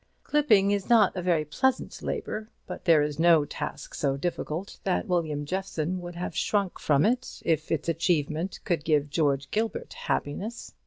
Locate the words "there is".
2.85-3.19